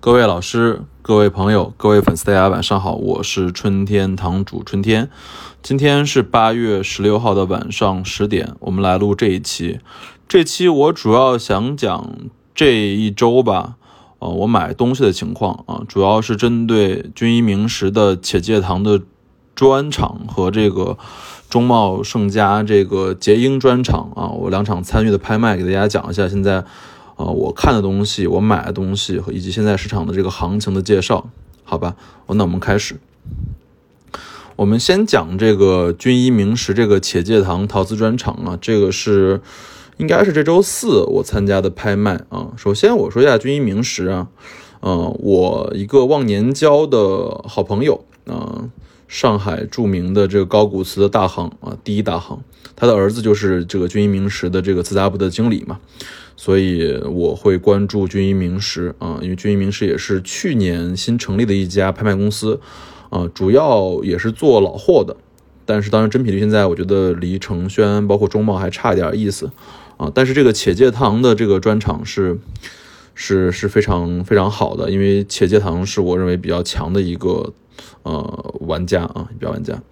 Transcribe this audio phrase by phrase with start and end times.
[0.00, 5.10] 各位老师、各位朋友、各位粉丝，大家晚上好，我是春天堂主春天。
[5.60, 9.80] 今天是八月十六号的晚上十点，我们来录这一期。
[10.28, 12.12] 这期我主要想讲
[12.54, 13.74] 这一周吧，
[14.20, 19.02] 呃，我买东西的情况啊，主要是针对军医名实的且介堂的
[19.56, 20.96] 专场和这个
[21.50, 26.64] 中茂盛家这个结英专场啊，我两场参与的拍卖，给大家讲一下现在。
[27.18, 31.28] 啊，我看的东西，我买的东西，和以及现在市场的这个行情的介绍，
[31.64, 31.96] 好吧？
[32.28, 32.96] 那我们开始。
[34.54, 39.40] 我们先讲这个军医名实这个且介堂陶瓷专场啊，这个是
[39.96, 42.48] 应该是这周四我参加的拍卖啊。
[42.56, 44.28] 首先我说一下军医名实啊，
[44.82, 48.70] 嗯，我一个忘年交的好朋友啊，
[49.08, 52.42] 上海著名的这个高古瓷的大行啊，第一大行，
[52.76, 55.78] 他的儿子就是这个军医名实的这个瓷杂部的经理嘛。
[56.40, 62.60] 所以我会关注军医名师啊，因为军医名师也是去年新成立的一家拍卖公司，
[63.10, 65.16] 啊，主要也是做老货的，
[65.66, 69.50] 但是当然真品率现在我觉得离成轩包括中贸还差一点意思，
[69.96, 72.38] 啊，但是这个且介堂的这个专场是
[73.16, 77.52] 是是非常非常好的，因为且介堂是我认为比较强的一个
[78.04, 79.82] 呃玩家啊，比较玩家。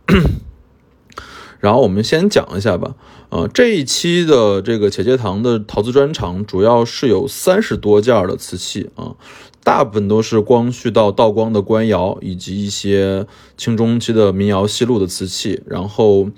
[1.58, 2.94] 然后我们先讲一下吧，
[3.30, 9.14] 呃，这一期的这个且介堂的陶瓷专场主要是有三十多件的瓷器啊，
[9.64, 15.62] 大部分都是光绪到道光的官窑，以及一些清中期的民窑、西路的瓷器。
[15.66, 16.28] 然后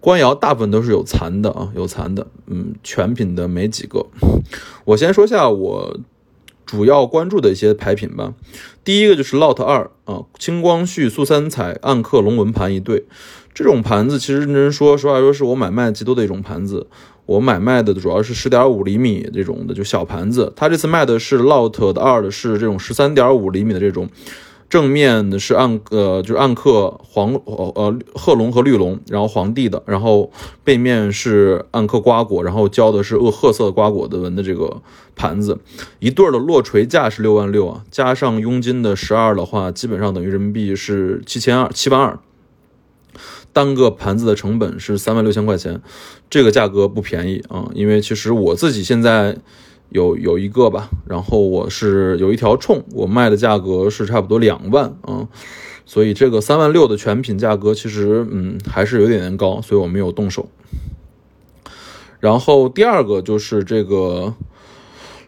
[0.00, 4.06] 官窑大部分都是有残的啊，有残的，嗯，全品的没几个。
[4.84, 5.98] 我先说下我
[6.66, 8.34] 主要关注的一些牌品吧。
[8.82, 13.06] 第一个就是 Lot 二啊，清光绪素三彩暗刻龙纹盘一对。
[13.54, 16.86] 这种盘子其实认真说，实话说是我买卖极多的一种盘子。
[17.26, 20.52] 我买卖的主要是十点五厘米这种的，就小盘子。
[20.54, 24.10] 他这次卖的是 Lot 的二的，是这种十三点五厘米的这种，
[24.68, 30.30] 正面的是暗呃就是暗刻黄呃鹤龙和绿龙，然后皇帝的，然后
[30.62, 34.82] 背面是暗刻瓜果，然后浇的是褐褐色瓜果的纹的这个
[35.16, 35.58] 盘子。
[36.00, 42.18] 一对的落锤价是六万六啊，加上佣金的十二的话，基本上等于人民币是七千二七万二。
[43.54, 45.80] 单个盘子的成本是三万六千块钱，
[46.28, 47.70] 这个价格不便宜啊！
[47.72, 49.38] 因为其实我自己现在
[49.88, 55.26] 有有一个吧，然后我是有一条冲，我卖的价格是差不多两万啊，
[55.86, 60.50] 所以这个三万六的全品价格其实嗯还是有点点高，所以我没有动手。
[62.20, 64.34] 然后第二个就是这个。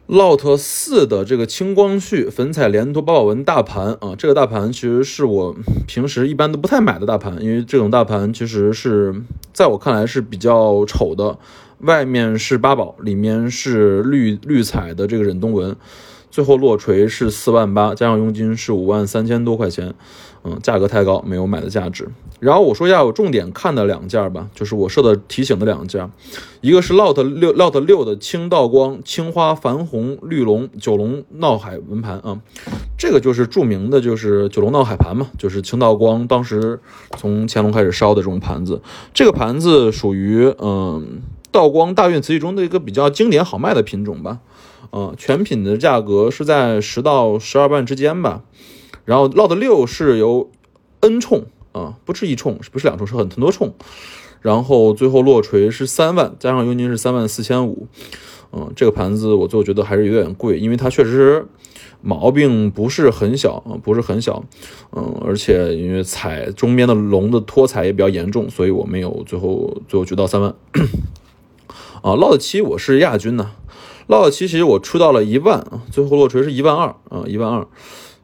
[0.09, 5.57] Lot 四的这个青光绪粉彩连多八宝纹大盘啊，这个大盘其实是我
[5.89, 9.13] 平时一般都不太买的大盘，因为这种大盘其实是
[9.53, 11.37] 在我看来是比较丑的，
[11.79, 15.75] 外面是八宝，里面是绿绿彩的这个忍冬纹。
[16.37, 19.95] 最后落锤是四万八，加上佣金是五万三千多块钱，
[20.45, 22.07] 嗯，价格太高，没有买的价值。
[22.41, 26.07] 然后我说一下我重点看的两件吧，就是我设的提醒的两件，
[26.61, 32.39] 一个是 Lot 六 Lot 六的青道光青花矾红绿龙九龙闹海纹盘啊，
[32.99, 36.79] 这个就是著名的，就是九龙闹海盘嘛，就是青道光当时
[37.17, 38.83] 从乾隆开始烧的这种盘子。
[39.15, 44.41] 这个盘子属于嗯道光大运瓷器中的一个比较经典好卖的品种吧。
[44.91, 48.43] 呃，全品的价格是在十到十二万之间吧。
[49.05, 50.51] 然后 Lot 六是由
[51.01, 53.75] N 冲啊，不是一冲，不是两冲，是很很多冲。
[54.41, 57.89] 然后最后落锤是三万，加上佣金是三万四千五。
[58.53, 61.47] 嗯，这个盘子我最后觉得还是有点贵，因为它确实
[62.01, 64.45] 毛病不是很小啊，不是很小。
[64.93, 70.55] 嗯，而且因为彩中间的龙的脱彩也比较严重，所以我没有最后最后决到三万。
[72.03, 73.51] 啊，Lot 七我是亚军呢。
[74.09, 77.67] Lot 七其实我出到了一万啊，最后落锤是一万二啊，一万二，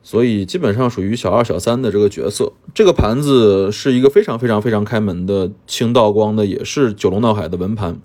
[0.03, 2.53] 所以基本上属于小二小三的这个角色。
[2.75, 8.01] 这个盘子是一个非常非常非常开门的清道光的，也是九龙闹海的文盘，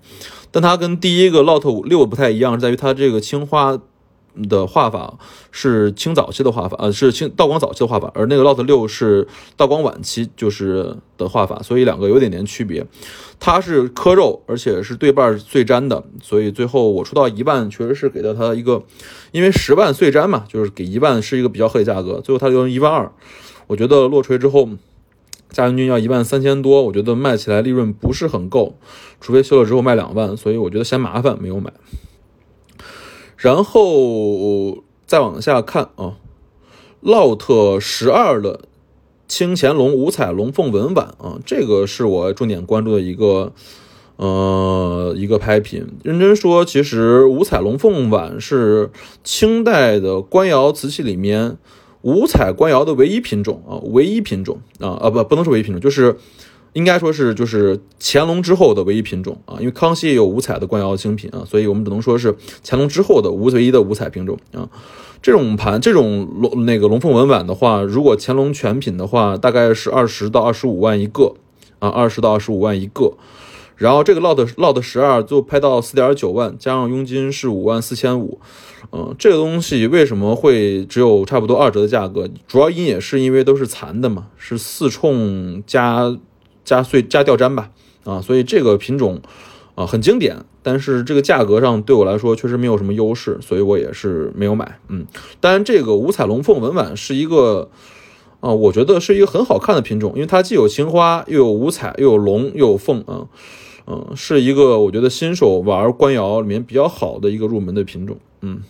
[0.50, 3.78] 但它跟第一个 Lot 五六不太一样，是在于它这个青花。
[4.42, 5.18] 的画法
[5.50, 9.26] 是清早期的画法，呃，是清道光早期的画法，而那个 Lot 六是
[9.56, 12.86] 道光晚期就是的画法，所以两个有点点区别。
[13.40, 18.82] 它是磕肉，而且是对半碎粘的，所以最后我出到一万，确实是给到他一个，
[19.30, 22.20] 因为十万碎粘嘛，就是给一万是一个比较合理价格。
[22.20, 23.12] 最后他就一万二，
[23.68, 24.68] 我觉得落锤之后，
[25.50, 28.74] 加佣金要一万三千多，我觉得卖起来利润不是很够，
[29.20, 31.72] 除非修了之后卖两万，所以我觉得嫌麻烦，没有买。
[33.38, 36.16] 然后再往下看啊
[37.04, 38.62] ，Lot 十二的
[39.28, 43.52] 清乾隆五彩龙凤纹碗啊，这个是我重点关注的一个
[44.16, 45.86] 呃，一个拍品。
[46.02, 48.90] 认真说，其实五彩龙凤碗是
[49.22, 51.58] 清代的官窑瓷器里面
[52.02, 56.16] 五彩官窑的唯一品种啊，唯一品种啊啊不，不能说唯一品种，就是
[56.78, 59.56] 应该说是就是乾隆之后的唯一品种啊。
[59.58, 62.32] 因为康熙也有五彩的官窑精品啊，所以我们只能说是
[62.64, 64.68] 乾隆之后的无唯一的五彩品种啊。
[65.20, 71.34] 这种盘这种龙那个龙凤文碗的话，如果乾隆全品的话，大概是二十到二十五万一个
[71.80, 73.12] 啊，二十到二十五万一个。
[73.74, 78.40] 然后这个 lot lot 十二就拍到四点九万，加上佣金是五万四千五，
[78.90, 82.28] 嗯，这个东西为什么会只有差不多二折的价格？
[82.48, 86.12] 主要因也是因为都是残的嘛，是四冲加
[86.68, 87.70] 加碎加吊粘吧，
[88.04, 89.22] 啊，所以这个品种
[89.74, 95.06] 啊很经典，但是这个价格上对我来说确实没有什么优势，所以我也是没有买，嗯，
[95.40, 97.70] 当然这个五彩龙凤文碗是一个
[98.40, 103.28] 啊，我觉得是一个很好看的品种，因为它既有青花，又有五彩，又有龙，又有凤啊。
[103.90, 108.18] 嗯，是一个我觉得新手玩官窑里面比较好的一个入门的品种。
[108.42, 108.60] 嗯，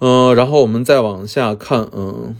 [0.00, 2.34] 嗯，然后我们再往下看，嗯，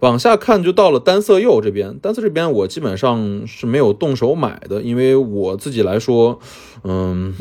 [0.00, 1.98] 往下看就到了单色釉这边。
[1.98, 6.38] 单色这边我基本上是没有动手买的，因为我自己来说，
[6.84, 7.34] 嗯，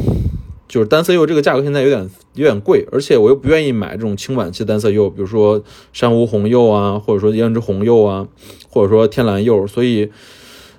[0.67, 5.63] 就是单色釉这个价格现在有点有点贵，而且我又不愿意买这种轻晚期单色釉，比如说
[5.93, 8.27] 珊瑚红釉啊，或者说胭脂红釉啊，
[8.69, 10.11] 或者说天蓝釉，所以。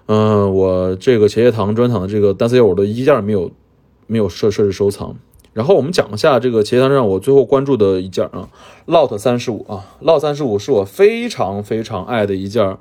[0.08, 3.50] 嗯，我这个茄叶堂专场的这个单色釉我的一件没有
[4.06, 5.16] 没有设设置收藏。
[5.56, 8.46] 然后我们讲一下这个茄叶堂上我最后关注的一件啊
[8.86, 12.76] ，Lot 三十五啊，Lot 三十五是我非常非常爱的一件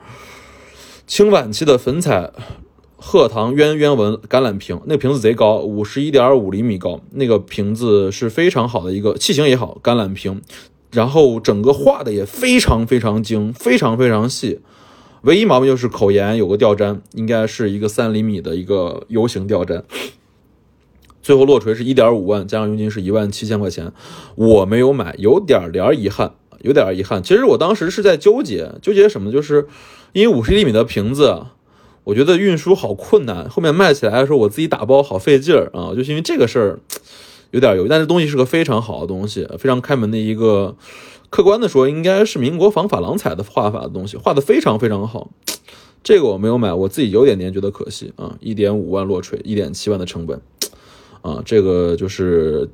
[1.08, 2.34] 清晚期的粉彩
[2.98, 4.82] 褐唐渊渊纹橄榄瓶。
[4.88, 7.00] 那个瓶子贼高，五十一点五厘米高。
[7.12, 10.42] 那个瓶子是非常好的一个器型也好，橄榄瓶，
[10.92, 14.60] 然后整个画的也非常非常精，非常非常细。
[15.22, 19.82] 唯一毛病就是口沿有个吊针，应该是一个三厘米的一个 U 型吊针。
[21.26, 23.92] 最后落锤是一点五万，加上佣金是一万七千块钱，
[24.36, 27.24] 我没有买，有点点遗憾，有点儿遗憾。
[27.24, 29.32] 其实我当时是在纠结，纠结什么？
[29.32, 29.68] 就是
[30.14, 31.48] 因为五十厘米的瓶子，
[32.04, 36.80] 我觉得运输好困难，后面卖起来的时候我自己打包好费劲儿啊，就是因为这个事儿
[37.50, 37.88] 有点犹豫。
[37.90, 40.76] 但是东西是个非常好的东西，非常开门的一个。
[41.32, 45.32] 客观的说，应该是民国仿珐琅彩的画法的东西，画的非常非常好。
[46.04, 48.38] 这个我没有买，我自己有点点觉得可惜啊。
[48.40, 50.40] 一点五万落锤，一点七万的成本
[51.26, 51.42] 啊。
[51.44, 52.70] 这个就是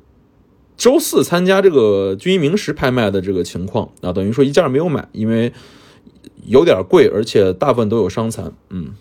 [0.76, 5.52] 周四参加这个军医名石拍卖的这个情况啊，等于说一件没有买，因为
[6.46, 8.52] 有点贵，而且大部分都有伤残。
[8.70, 8.94] 嗯，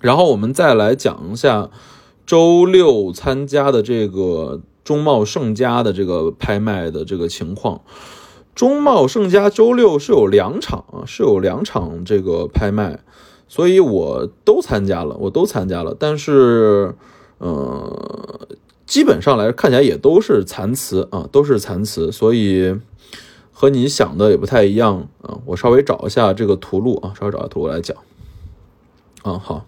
[0.00, 1.70] 然后我们再来讲一下
[2.24, 7.82] 周六参加的这个中茂盛家的这个拍卖的这个情况。
[8.54, 13.00] 中茂盛家周六是有两场啊，是有两场这个拍卖，
[13.48, 15.96] 所以我都参加了，我都参加了。
[15.98, 16.94] 但是，
[17.38, 18.48] 呃，
[18.90, 22.74] 基本上来看起来也都是残瓷啊，都是残瓷，所以
[23.52, 25.38] 和你想的也不太一样啊。
[25.44, 27.96] 我稍微找一下这个图录啊，稍微找下图录来讲。
[29.22, 29.64] 啊，好，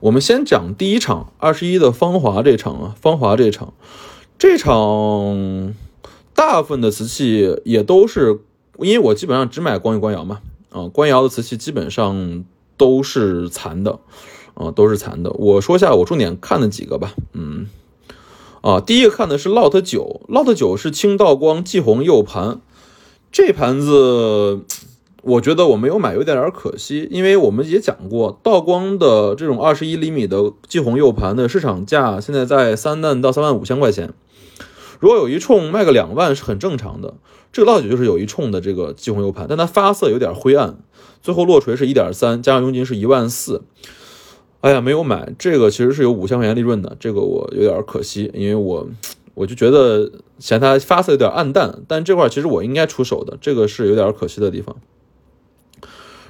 [0.00, 3.72] 我们先讲第一场二十一的芳华这场啊，芳华这场，
[4.36, 5.76] 这场。
[6.34, 8.40] 大部分的瓷器也都是，
[8.78, 10.40] 因为我基本上只买光玉官窑嘛，
[10.70, 12.44] 啊，官窑的瓷器基本上
[12.76, 14.00] 都是残的，
[14.54, 15.30] 啊，都是残的。
[15.32, 17.66] 我说下我重点看的几个吧，嗯，
[18.60, 22.60] 啊，第一个看的是 Lot 九，Lot 九是青道光霁红釉盘，
[23.30, 24.60] 这盘子
[25.22, 34.12] 我觉得我没有买有点点可惜，因为我们也讲过，道光的这种二十一厘米的霁红釉盘的市场价现在在三万到三万五千块钱。
[35.00, 37.14] 如果有一冲卖个两万是很正常的，
[37.52, 40.78] 这个烙酒就是有一冲的这个霁红釉盘，但它发色有点灰暗，
[41.22, 43.62] 最后落锤是一点三，加上佣金是一万四，
[44.60, 48.88] 哎呀没有买，这个其实是有五千块钱利润的，这个我有点可惜，因为我
[49.34, 54.76] 我就觉得嫌它发色有点暗淡，但这块其实我应该出手的，这个是有点可惜的地方。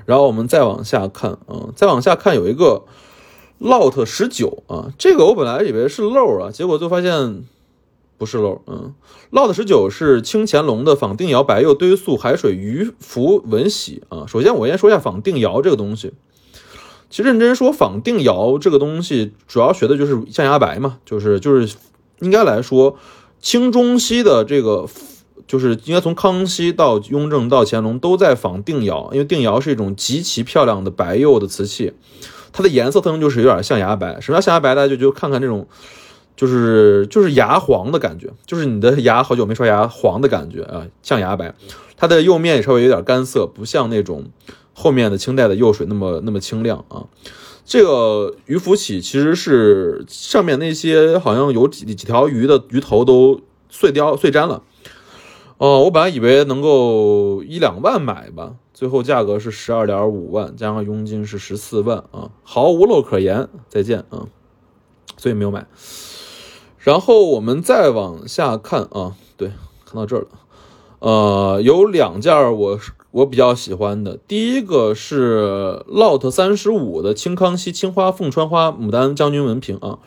[0.05, 2.85] 然后我们再往下看啊，再往下看有一个
[3.61, 7.45] Lot 十九啊，这个我本来以为是漏啊，结果就发现。
[8.19, 8.95] 不是漏，嗯
[9.31, 14.27] ，Lot 十九是清乾隆的仿定窑白釉堆塑海水鱼浮纹洗啊。
[14.27, 16.13] 首先我先说一下仿定窑这个东西，
[17.11, 21.77] 其实认真说仿定窑这个东西，主要学的就是象牙白嘛，就是就是
[22.21, 22.97] 应该来说，
[23.41, 24.87] 清中西的这个
[25.47, 31.93] 就是应该从康熙到雍正到乾隆都在仿定窑，因为定窑是一种极其漂亮的白釉的瓷器，
[32.53, 34.21] 它的颜色特征就是有点象牙白。
[34.21, 34.75] 什么叫象牙白？
[34.75, 35.67] 大家就就看看这种。
[36.37, 41.53] 就是就是牙黄的感觉，就是你的牙好久没刷牙黄的感觉啊，象牙白，
[41.97, 44.27] 它的釉面也稍微有点干涩，不像那种
[44.79, 47.05] 后面的清代的釉水那么那么清亮啊。
[47.65, 54.63] 这个鱼浮起其实是上面那些好像有几几条鱼的鱼头都碎掉碎粘了。
[55.59, 63.49] 哦，我本来以为能够一两万买吧，最后价格是十二点五万，加上佣金是十四万啊，毫无漏可言。
[63.69, 64.29] 再见啊，
[65.17, 65.67] 所以没有买。
[66.79, 69.49] 然后我们再往下看啊，对，
[69.85, 70.29] 看到这儿了。
[71.01, 72.79] 呃，有两件我
[73.11, 79.99] 我比较喜欢的，第一个是 Lot 三十五的清康熙青花凤穿花牡丹将军文瓶啊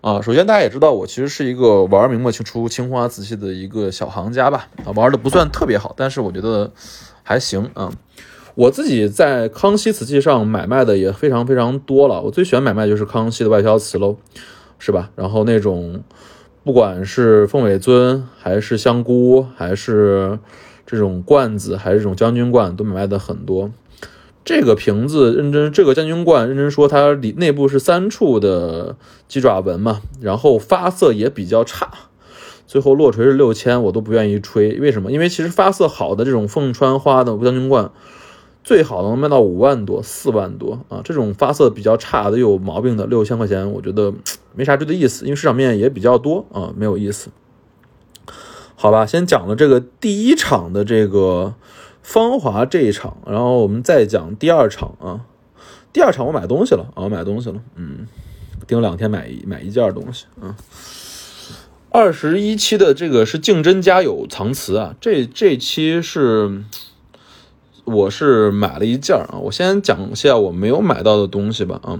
[0.00, 6.72] 啊，首先大家也知道，我其实是一个玩明末清初青花瓷器的一个小行家吧啊，玩的不算特别好，但是我觉得
[7.22, 7.92] 还行啊。
[8.54, 14.16] 我自己在康熙瓷器上买卖的也非常非常多了，我最喜欢买卖就是康熙的外销瓷喽，
[14.78, 15.10] 是吧？
[15.14, 16.02] 然后那种。
[16.64, 20.38] 不管是凤尾尊，还是香菇，还是
[20.90, 23.70] 这种罐子，还是这种将军罐，都卖的很多。
[24.44, 28.96] 这个瓶子认真，这个将军罐认真说，它里内部是三处的
[29.28, 31.90] 鸡爪纹嘛，然后发色也比较差，
[32.66, 34.80] 最后落锤是六千，我都不愿意吹。
[34.80, 35.12] 为什么？
[35.12, 37.90] 因为其实发色好的这种凤穿花的将军罐。
[38.64, 41.00] 最好能卖到五万多、四万多啊！
[41.02, 44.12] 这种发色比较差的、有毛病的，六千块钱，我觉得
[44.54, 47.30] 没啥追的意思，因为市场面也比较多啊，没有意思。
[48.80, 51.54] 好吧，先讲了这个第一场的这个
[52.00, 55.26] 芳华这一场，然后我们再讲第二场啊。
[55.92, 58.06] 第二场我买东西了啊，买东西了，嗯，
[58.68, 60.54] 盯两天买一买一件东西啊。
[61.90, 66.62] 二十一期的这个是竞争家有藏瓷啊，这这期是。
[67.84, 71.98] 我是买了一件啊，我先讲一下我没有买到的东西吧啊。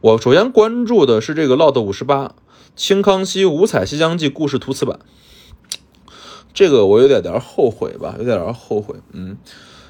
[0.00, 2.34] 我首先关注的是这个 Lot 五十八
[2.74, 4.98] 清康熙五彩西厢记故事图瓷版，
[6.56, 9.36] 这个我有点点后悔吧，有点点后悔，嗯，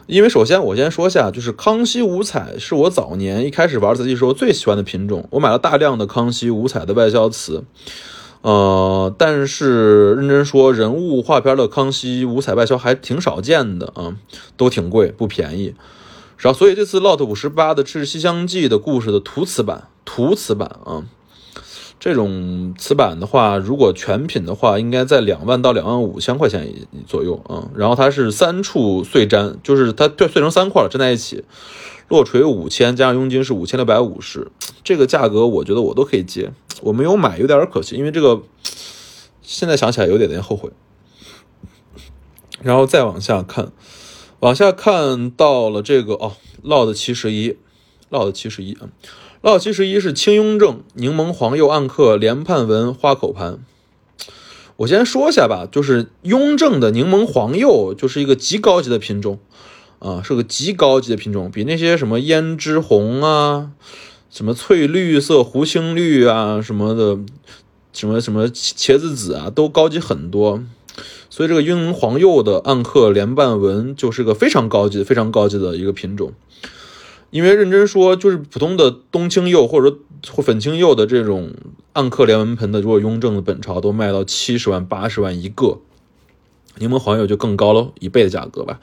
[0.08, 7.62] 因为首先我先说下，就是康熙五彩是我早年一开始玩瓷器时候最喜欢的品种，我买了大量的康熙五彩的外销瓷。
[8.42, 14.16] 呃，但是认真说，人物画片的康熙五彩外销还挺少见的啊，
[14.56, 15.72] 都挺贵，不便宜。
[16.36, 21.04] 然后，所以这次 Lot 五十八的《赤西厢记》的故事的图瓷版，图瓷版啊，
[21.98, 26.72] 这种瓷板的话，如果全品的话，应该在两万到两万五千块钱
[27.06, 27.70] 左右啊。
[27.74, 31.44] 然后它是三处碎粘，就是它碎成三块了粘在一起。
[32.08, 34.52] 落锤五千，加上佣金是五千六百五十，
[34.84, 36.52] 这个价格我觉得我都可以接。
[36.82, 38.42] 我没有买，有点可惜，因为这个
[39.42, 40.70] 现在想起来有点点后悔。
[42.62, 43.72] 然后再往下看，
[44.38, 47.56] 往下看到了这个哦，烙的七十一，
[48.08, 48.88] 烙的七十一啊，
[49.46, 53.60] 烙七十一是清雍正柠檬黄釉暗刻连判纹花口盘。
[54.78, 59.38] 我先说一下吧，就是雍正的柠檬黄釉就是一个极高级的品种。
[60.00, 63.70] 啊，是个极高级的品种，比那些什么胭脂红啊、
[64.30, 67.16] 什么翠绿色、湖青绿啊什么的，
[67.92, 70.60] 什么什么茄子紫啊，都高级很多。
[71.30, 76.32] 所以这个雍正黄釉的暗刻连瓣纹就是个非常高级、非常高级的一个品种。
[77.30, 79.96] 因为认真说，就是普通的冬青釉或者
[80.30, 81.52] 或粉青釉的这种
[81.92, 85.78] 暗刻连纹盆的，如果雍正的本朝都卖到七十万、八十万一个，
[86.78, 88.80] 柠檬黄釉就更高了一倍的价格吧。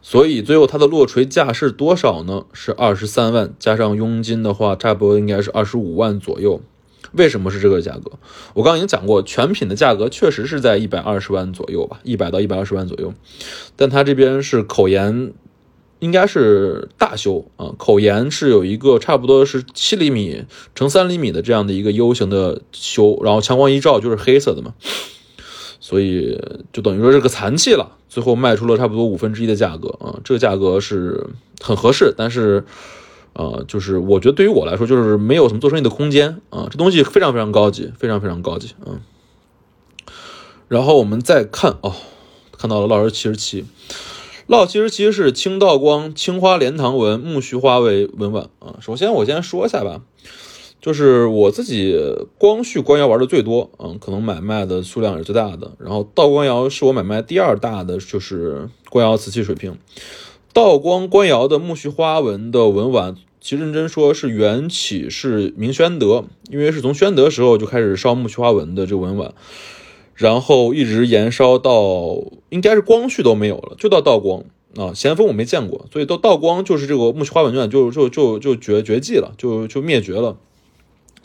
[0.00, 2.44] 所以最后它的落锤价是多少呢？
[2.52, 6.60] 是二十三万，加上佣金的话，差不多应该是二十五万左右。
[7.12, 8.12] 为什么是这个价格？
[8.54, 13.14] 我刚刚已经讲过，全品的价格确实是在一百二十万左右吧，一百到一百二十万左右。
[13.74, 15.32] 但它这边是口沿，
[15.98, 24.74] 应该是大修啊，口沿是有一个差不多是七厘米乘三厘米的这样的一个 U 型的修，然后强光一照就是黑色的嘛。
[25.78, 26.40] 所以
[26.72, 31.28] 就等于说是个残器了，最后卖出了差不多五分之一的价格啊，这个价格是
[31.60, 32.64] 很合适，但是，
[33.34, 38.98] 呃，就是我觉得对于我来说，就是没有什么做生意的空间啊，这东西非常非常高级，非常非常高级啊。
[40.66, 41.94] 然后我们再看哦，
[42.58, 43.64] 看到了烙十七十七，
[44.48, 48.76] 烙七十七是清道光青花莲塘纹木须花为纹碗啊。
[48.80, 50.02] 首先我先说一下吧。
[50.78, 51.98] 就是我自己
[52.38, 55.72] 光绪官窑玩的最多，嗯，可能买卖的数量也是最大的。
[55.78, 59.76] 然后道光窑是我买卖第二大的，就是官窑瓷器水平。
[60.52, 69.34] 道光官窑的木须花纹的文碗，其实认真说是缘起是明宣德，因为是从宣德时候就开始烧木须花纹的这个文碗，
[70.16, 72.16] 然后一直延烧到
[72.48, 74.42] 应该是光绪都没有了，就到道光
[74.76, 80.36] 啊，咸丰我没见过，所以到道光就是这个木须花纹卷就就就就绝绝迹了，就就灭绝了。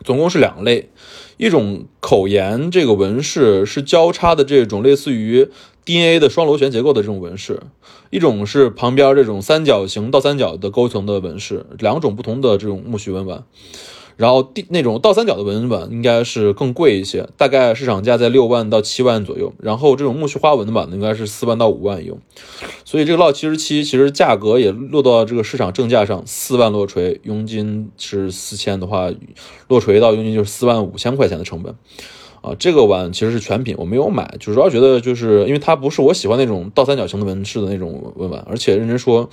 [0.03, 0.89] 总共是两类，
[1.37, 5.47] 一种口沿这个纹饰是交叉的这种类似于
[5.85, 7.61] DNA 的双螺旋结构的这种纹饰，
[8.09, 13.43] 一种是旁边这种三角形倒三角的勾层的纹饰，两种不同的这种木须纹纹。
[14.21, 19.51] 然后第那种倒三角的纹碗应该是更贵一些，大概市场价在六万到七万左右。
[19.57, 22.19] 然后这种苜蓿花纹的碗呢，应该是四万到五万用。
[22.85, 29.11] 所以这个烙七十七其实价格也落到这个市场正价上，四万落锤，佣金是四千的话，
[29.67, 31.73] 落锤到佣金就是四万五千块钱的成本。
[32.41, 39.27] 啊，这个碗其实是全品，我没有买，就主要觉得就是因为它不是我喜欢那种倒三角形的纹饰的那种纹碗，而且认真说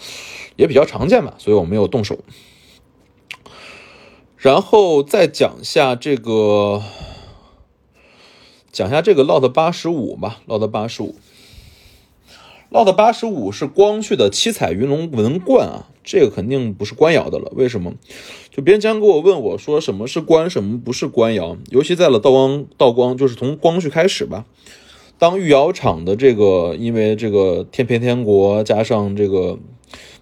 [0.57, 2.19] 也比较常见吧，所以我没有动手。
[4.39, 6.81] 然后再讲一下这个，
[8.71, 11.17] 讲一下这个 Lot 八十五吧，Lot 八十五
[12.71, 15.89] ，Lot 八十五是光绪的七彩云龙纹冠啊。
[16.05, 17.95] 这个肯定不是官窑的了，为什么？
[18.51, 21.59] 就别人经常给我问我说什么是官，什么不是官窑？
[21.71, 24.47] 尤其在了道光，道光就是从光绪开始吧。
[25.19, 29.59] 当御窑厂的这个，因为这个天偏天国加上这个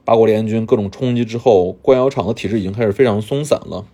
[0.07, 3.85] 八国联军各种冲击之后，官窑厂的体制已经开始非常松散了，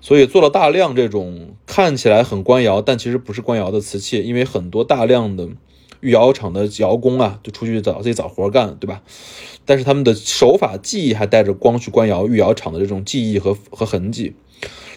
[0.00, 5.50] 所以做了大量这种看起来很官窑，但其实不是官窑的瓷器，因为很多大量的。
[6.02, 9.02] 御窑厂的窑工啊，就出去找自己找活干，对吧？
[9.66, 14.32] 但是他们的手法技艺还带着光绪官窑御窑厂的这种技艺和和痕迹。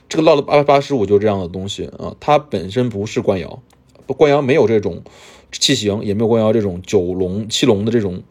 [0.08, 3.62] 这个烙的八八十五就是这样的东西啊，它本身不是官窑，
[4.08, 5.04] 官窑没有这种
[5.52, 8.24] 器型，也没有官窑这种九龙七龙的这种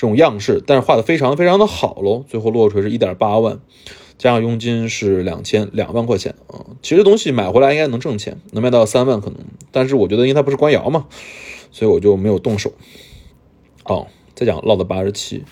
[0.00, 2.24] 这种样式，但是画的非常非常的好喽。
[2.26, 3.60] 最后落锤是一点八万，
[4.16, 6.64] 加上佣金是两千两万块钱啊。
[6.80, 9.40] 其实东西买回来应该能挣钱，能卖到三万可能，
[9.70, 11.06] 但是我觉得因为它不是官窑嘛。
[11.70, 12.72] 所以我就没有动手。
[13.84, 15.44] 哦，再讲烙的八十七，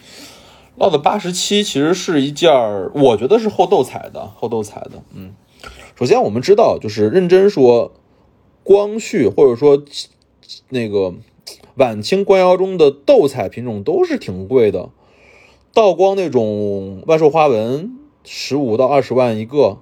[0.78, 2.50] 烙的八十七其实是一件，
[2.94, 5.02] 我觉得是后斗彩的，后斗彩的。
[5.12, 5.34] 嗯，
[5.94, 7.92] 首先我们知道，就是认真说，
[8.62, 9.84] 光绪或者说
[10.70, 11.12] 那个
[11.76, 14.90] 晚清官窑中的斗彩品种都是挺贵的，
[15.72, 17.92] 道光那种万寿花纹，
[18.24, 19.78] 十五到二十万一个。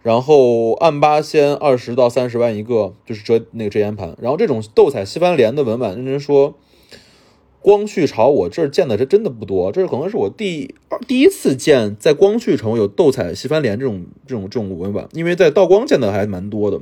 [0.00, 4.16] 然后暗八仙二十到三十万一个，就是折那个折烟盘。
[4.22, 6.54] 然后这种斗彩西番莲的纹碗，认真说，
[7.60, 16.80] 光绪朝我这儿见的这真的不多，这可能是我第二第一次见在光绪城有斗彩西番莲这种这种这种纹碗，因为在道光见的还蛮多的。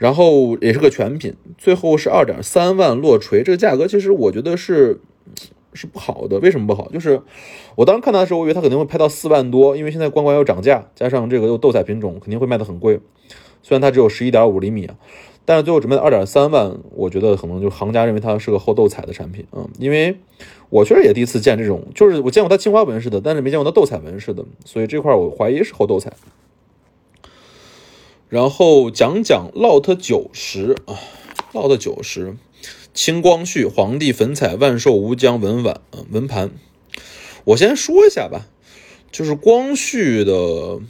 [0.00, 5.00] 然后也是个全品，最后是二点三万落锤，这个价格其实我觉得是。
[5.72, 6.90] 是不好的，为什么不好？
[6.90, 7.22] 就是
[7.76, 12.98] 我当时看它的时候，我以为它肯定会拍到四万多，因为现在关关要涨价，加上这个又斗彩品种，肯定会卖的很贵。
[13.62, 14.96] 虽然它只有十一点五厘米啊，
[15.44, 19.62] 但是最后只卖二点三万，我觉得可能就行家认为它是个后斗彩的产品啊。
[19.78, 20.16] 因为
[20.70, 26.12] 我确实也第一次见这种，就是我见过它青花纹似的，但是没见过它斗彩纹似的，所以这块我怀疑是后斗彩。
[28.30, 30.94] 然后讲讲 Lot 九十啊
[31.52, 32.36] ，Lot 九十。
[32.94, 36.50] 清光绪皇帝粉彩万寿无疆文碗啊文盘，
[37.44, 38.46] 我先说一下吧，
[39.10, 40.80] 就是光绪的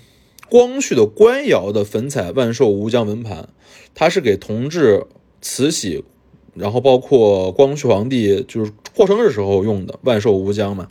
[0.51, 3.49] 光绪的官窑的粉彩万寿无疆文盘，
[3.95, 5.07] 它是给同治、
[5.41, 6.05] 慈禧，
[6.55, 10.89] 然后包括光绪皇帝就是过生日时候用的万寿无疆嘛。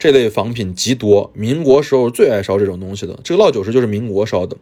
[0.00, 3.20] 这类仿品极多，民国时候最爱烧这种东西的。
[3.22, 4.56] 这个烙九十就是民国烧的，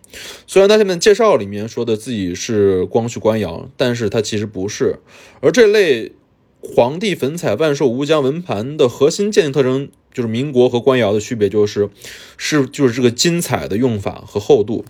[0.49, 4.99] 虽然他下面介绍里面说的自己是光绪官窑，但是它其实不是。
[5.41, 6.11] 而这类
[6.61, 11.89] 皇帝粉彩万寿无疆文盘的核心鉴定特征，就是民国和官窑的区别，就是
[12.37, 14.85] 是就是这个金彩的用法和厚度。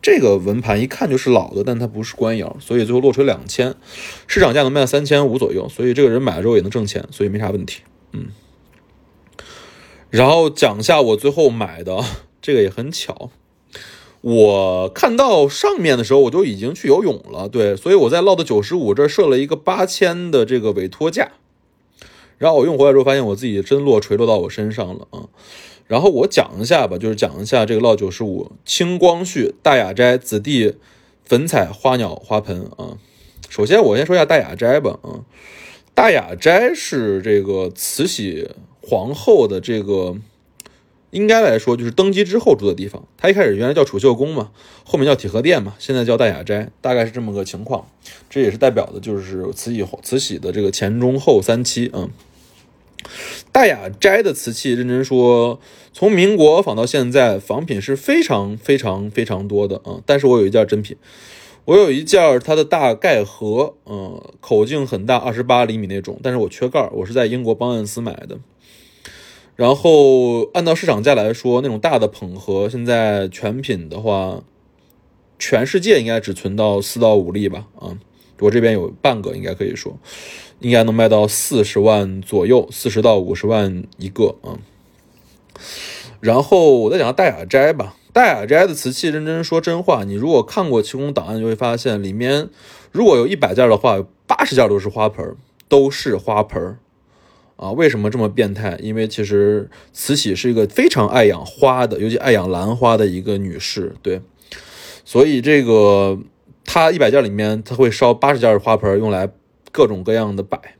[0.00, 3.74] 这个文盘一看就是老的，但它不是官窑，所以最后落锤两千，
[4.28, 7.82] 市场价能卖到三千五左右，所以这个人买了之后也能挣钱，所以没啥问题。
[8.12, 8.26] 嗯。
[10.10, 12.02] 然后讲一下我最后买的
[12.40, 13.30] 这个也很巧，
[14.22, 21.32] 我看到上面的时候我就已经去游泳了，对，所以我在 Lot 九十五这设了一个八千的这个委托价，
[22.38, 25.28] 然后我用回来之后发现我自己真落锤落到我身上了啊，
[25.86, 30.76] 然后我讲一下吧，就是讲一下这个 Lot 九十五清光绪大雅斋子弟
[31.24, 32.96] 粉彩花鸟花盆啊，
[33.50, 35.20] 首先我先说一下大雅斋吧啊，
[35.94, 38.48] 大雅斋是这个慈禧。
[38.88, 40.16] 皇后的这个
[41.10, 43.06] 应该来说就是登基之后住的地方。
[43.18, 44.50] 她一开始原来叫储秀宫嘛，
[44.82, 47.86] 后面叫体和殿嘛，现在叫大雅斋，大概是这么个情况。
[48.30, 52.08] 这也是代表的就是慈禧慈禧的这个前中后三期嗯。
[53.52, 55.60] 大雅斋的瓷器，认真说，
[55.92, 60.00] 从民国仿到现在，仿品是非常非常非常多的啊。
[60.04, 60.96] 但是我有一件真品，
[61.68, 68.38] 我有一件它的大盖盒，嗯，口径很大，二十八厘米那种，但是我缺盖，我是在英国邦恩斯买的。
[69.54, 74.42] 然后按照市场价来说，那种大的捧盒，现在全品的话，
[75.38, 77.98] 全世界应该只存到四到五粒吧，啊，
[78.40, 79.98] 我这边有半个，应该可以说，
[80.60, 84.56] 应该能卖到四十万左右，四十到五十万一个啊。
[86.20, 87.94] 然后我再讲下大雅斋吧。
[88.12, 92.48] 大雅斋的瓷器，认真说真话，你如果看过清宫档案，就会发现里面
[92.90, 95.36] 如果有一百件的话，八十件都是花盆，
[95.68, 96.78] 都是花盆
[97.56, 97.70] 啊。
[97.72, 98.78] 为什么这么变态？
[98.82, 104.20] 因为其实慈禧是一个非常爱养花的，尤其爱养兰花的一个女士，对。
[105.04, 106.18] 所以这个
[106.64, 109.30] 她一百件里面，她会烧八十件花盆，用来
[109.70, 110.76] 各种各样的摆。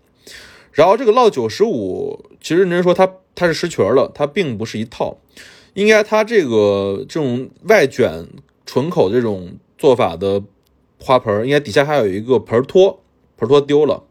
[0.72, 5.18] 然后这个烙九十五，其实认真说，它它是十圈了，它并不是一套。
[5.78, 8.26] 应该它这个这种外卷
[8.66, 10.42] 纯口这种做法的
[10.98, 13.00] 花盆，应该底下还有一个盆托，
[13.36, 14.02] 盆托丢了，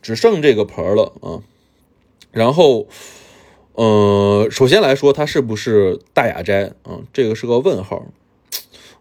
[0.00, 1.42] 只剩这个盆了啊。
[2.30, 2.86] 然后，
[3.72, 7.00] 呃，首先来说，它是不是大雅斋啊？
[7.12, 8.06] 这个是个问号，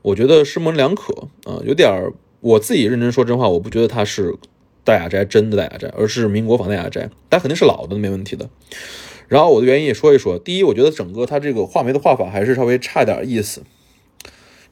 [0.01, 4.35] 我觉得是模两可啊，有点我自己认真说真话，我不觉得它是
[4.83, 8.49] 大雅斋真的大雅斋，而是民国仿大雅斋，但肯定是老的，没问题的。
[9.31, 10.37] 然后我的原因也说一说。
[10.37, 13.63] 第一，我觉得整个它这个画眉的画法还是稍微差点意思，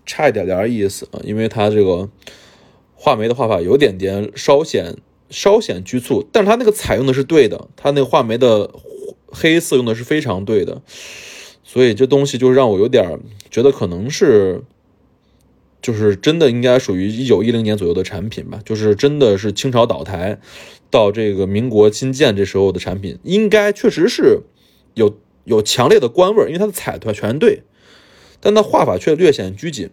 [0.05, 2.09] 差一点点意思啊，因为它这个
[2.93, 4.97] 画眉的画法有点点稍显
[5.29, 8.69] 稍显局促，但是它那个彩用的是对的，它那个画眉的
[9.27, 10.81] 黑色用的是非常对的，
[11.63, 13.17] 所以这东西就让我有点
[13.49, 14.61] 觉得可能是。
[15.81, 20.39] 就是真的应该属于一九一零年左右的产品吧，就是真的是清朝倒台
[20.89, 24.41] 到这个民国新建这时候的产品，应该确实是
[24.93, 27.63] 有有强烈的官味因为它的彩团全对，
[28.39, 29.89] 但它画法却略显拘谨。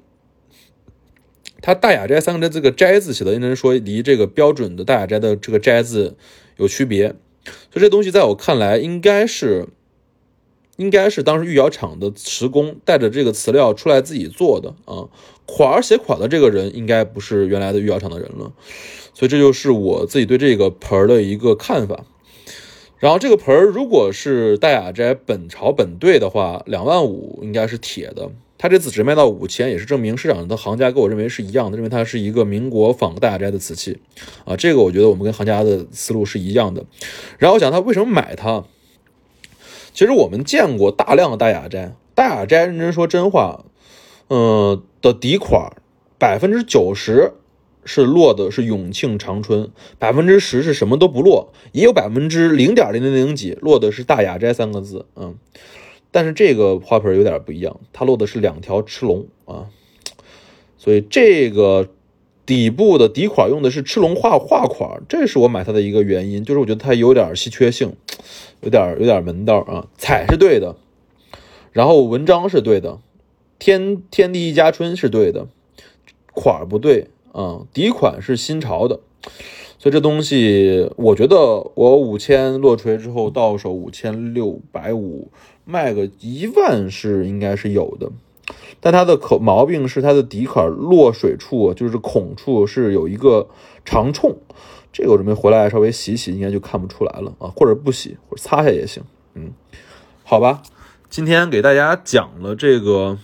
[1.62, 6.16] 它大雅斋三个这个斋字写的，应该说离这个标准的大雅斋的这个斋字
[6.56, 7.08] 有区别，
[7.72, 9.68] 所以这东西在我看来应该是。
[10.78, 15.08] 应该是当时御窑厂的瓷工带着这个瓷料出来自己做的啊，
[15.46, 18.52] 款儿写款的这个人应该不是原来的御窑厂的人了，
[19.14, 22.04] 所以这就是我自己对这个盆儿的一个看法。
[22.98, 33.98] 然后这个盆儿如果是大雅斋本朝本对的话，两万五应该是铁的，它这次只卖到五千，也是证明市场的行家跟我认为是一样的，认为它是一个民国仿大雅斋的瓷器
[34.44, 36.84] 啊，这个我觉得我们跟行家的思路是一样的。
[37.38, 38.64] 然后我想他为什么买它？
[39.92, 43.64] 其实我们见过大量的大雅斋，大雅斋认真说真话，
[44.28, 45.72] 嗯的底款
[46.18, 47.32] 百分之九十
[47.84, 55.36] 是落的是永庆长春，百分之十是什么都不落，也有百分之零点零零零几落的是大雅斋三个字，嗯，
[56.10, 59.66] 但是这个花盆有点不一样，它落的是两条赤龙啊，
[60.78, 61.88] 所以这个。
[62.46, 67.96] 底部的底款用的是赤龙画画款，这是我买它的一个原因，就是我觉得它有点稀缺性，
[68.60, 69.88] 有点有点门道啊。
[69.98, 70.76] 彩是对的，
[71.72, 73.00] 然后文章是对的，
[73.58, 75.46] 天天地一家春是对的，
[76.32, 77.66] 款不对啊。
[77.72, 79.00] 底款是新潮的，
[79.78, 85.30] 所以这东西我觉得我五千落锤之后到手五千六百五，
[85.64, 88.10] 卖个一万是应该是有的。
[88.78, 93.48] 但它的口毛病是它的底坎落水处，就是孔处是有一个
[93.84, 94.36] 长冲，
[94.92, 99.02] 这个我准备回来稍微洗洗，应该就看不出来了啊，或者不洗，或者擦下也行。
[99.34, 99.50] 嗯，
[100.22, 100.62] 好吧，
[101.08, 103.16] 今天给大家讲了这个，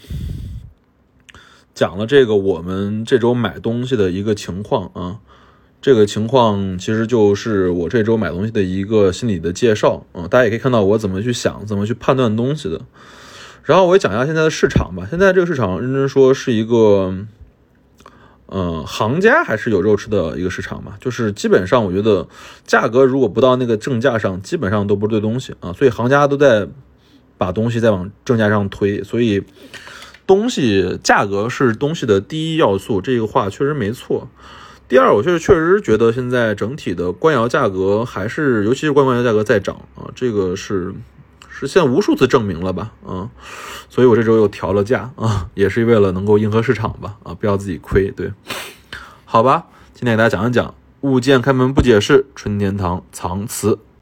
[1.74, 5.18] 讲了这个我们这周买东西的一个情况啊，
[5.80, 12.80] 这个情况其实就是我这周买东西的一个心理的介绍啊，大家也可以看到我怎么去想，怎么去判断东西的。
[13.64, 15.06] 然后我也讲一下现在的市场吧。
[15.10, 17.14] 现在这个市场认真说是一个，
[18.46, 20.96] 嗯，行家还是有肉吃的一个市场吧。
[21.00, 22.26] 就是基本上我觉得
[22.64, 25.72] 价格如果不到那个正价上，基本上都不是对东西啊。
[25.72, 26.66] 所以行家都在
[27.42, 29.02] 把东西再往正价上推。
[29.02, 29.42] 所以
[30.26, 34.28] 东西价格是东西的第一要素，这个话确实没错。
[34.88, 40.94] 第二，我确实确实觉得现在整体的官窑价格还是，尤其是官官窑价格在涨啊，这个是。
[41.54, 43.30] 实现无数次证明了吧，啊，
[43.88, 48.32] 所以我这周又调了价啊，也是为了能够迎合市场吧，啊，不要自己亏，对，
[49.24, 53.78] 好吧，今天给大家讲一讲物件开门不解释，春天堂藏词。